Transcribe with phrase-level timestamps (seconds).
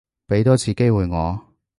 [0.27, 1.39] 畀多次機會我